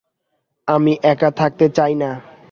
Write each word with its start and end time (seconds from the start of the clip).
আমি 0.67 0.93
একা 1.03 1.29
থাকতে 1.31 1.65
চাই 1.69 1.93
না। 1.95 2.09